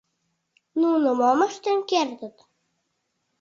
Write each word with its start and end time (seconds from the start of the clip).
Нуно 0.81 1.09
мом 1.19 1.39
ыштен 1.49 1.79
кертыт? 1.89 2.35